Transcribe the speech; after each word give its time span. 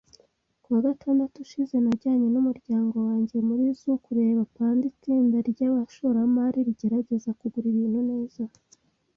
Ku 0.61 0.67
wa 0.73 0.81
gatandatu 0.87 1.35
ushize, 1.45 1.75
najyanye 1.83 2.27
n'umuryango 2.31 2.95
wanjye 3.07 3.37
muri 3.47 3.63
zoo 3.79 3.97
kureba 4.05 4.41
panda. 4.55 4.83
Itsinda 4.91 5.37
ryabashoramari 5.49 6.59
riragerageza 6.67 7.29
kugura 7.39 7.65
ibintu 7.73 8.01
neza. 8.11 8.43